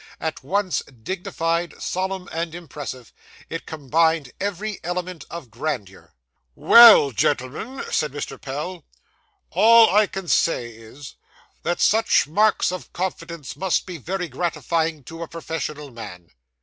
At 0.19 0.41
once 0.43 0.81
dignified, 0.85 1.79
solemn, 1.79 2.27
and 2.31 2.55
impressive, 2.55 3.13
it 3.51 3.67
combined 3.67 4.31
every 4.41 4.79
element 4.83 5.25
of 5.29 5.51
grandeur. 5.51 6.15
'Well, 6.55 7.11
gentlemen,' 7.11 7.83
said 7.91 8.11
Mr. 8.11 8.41
Pell, 8.41 8.83
'all 9.51 9.91
I 9.95 10.07
can 10.07 10.27
say 10.27 10.69
is, 10.71 11.17
that 11.61 11.79
such 11.81 12.25
marks 12.27 12.71
of 12.71 12.91
confidence 12.93 13.55
must 13.55 13.85
be 13.85 13.97
very 13.99 14.27
gratifying 14.27 15.03
to 15.03 15.21
a 15.21 15.27
professional 15.27 15.91
man. 15.91 16.29